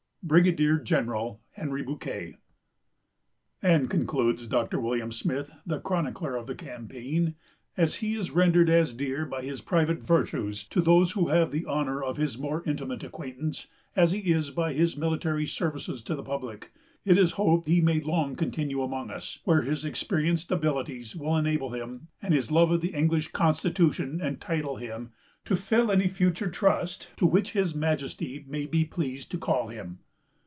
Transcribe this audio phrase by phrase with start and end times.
[0.23, 2.35] "BRIGADIER GENERAL HENRY BOUQUET."
[3.63, 4.79] "And," concludes Dr.
[4.79, 7.33] William Smith, the chronicler of the campaign,
[7.75, 11.65] "as he is rendered as dear by his private virtues to those who have the
[11.65, 16.21] honor of his more intimate acquaintance, as he is by his military services to the
[16.23, 16.71] public,
[17.03, 21.71] it is hoped he may long continue among us, where his experienced abilities will enable
[21.71, 25.11] him, and his love of the English constitution entitle him,
[25.45, 29.97] to fill any future trust to which his Majesty may be pleased to call him."